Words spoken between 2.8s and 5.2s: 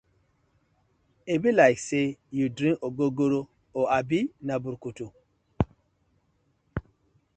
ogogoro or abi na brukutu.